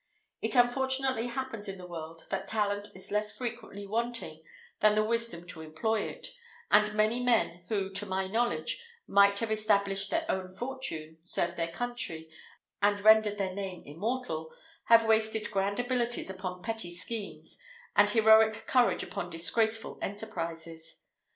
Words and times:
It 0.41 0.55
unfortunately 0.55 1.27
happens 1.27 1.69
in 1.69 1.77
the 1.77 1.85
world, 1.85 2.25
that 2.31 2.47
talent 2.47 2.87
is 2.95 3.11
less 3.11 3.37
frequently 3.37 3.85
wanting 3.85 4.41
than 4.79 4.95
the 4.95 5.03
wisdom 5.03 5.45
to 5.49 5.61
employ 5.61 6.01
it; 6.01 6.29
and 6.71 6.95
many 6.95 7.21
men, 7.21 7.65
who, 7.69 7.91
to 7.91 8.07
my 8.07 8.25
knowledge, 8.25 8.83
might 9.05 9.37
have 9.37 9.51
established 9.51 10.09
their 10.09 10.25
own 10.27 10.49
fortune, 10.49 11.19
served 11.23 11.55
their 11.55 11.71
country, 11.71 12.31
and 12.81 12.99
rendered 13.01 13.37
their 13.37 13.53
name 13.53 13.83
immortal, 13.85 14.51
have 14.85 15.05
wasted 15.05 15.51
grand 15.51 15.79
abilities 15.79 16.31
upon 16.31 16.63
petty 16.63 16.95
schemes, 16.95 17.59
and 17.95 18.09
heroic 18.09 18.65
courage 18.65 19.03
upon 19.03 19.29
disgraceful 19.29 19.99
enterprises. 20.01 21.03